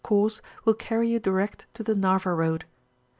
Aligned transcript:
course 0.03 0.41
will 0.65 0.73
carry 0.73 1.07
you 1.09 1.19
direct 1.19 1.67
to 1.75 1.83
Narva 1.93 2.33
Road. 2.33 2.65